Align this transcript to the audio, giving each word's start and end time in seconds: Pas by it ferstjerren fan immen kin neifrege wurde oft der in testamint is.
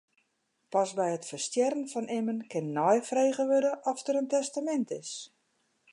Pas 0.75 0.89
by 0.99 1.05
it 1.17 1.27
ferstjerren 1.31 1.85
fan 1.91 2.07
immen 2.17 2.39
kin 2.51 2.67
neifrege 2.79 3.43
wurde 3.51 3.71
oft 3.91 4.05
der 4.07 4.19
in 4.23 4.31
testamint 4.35 4.89
is. 5.01 5.11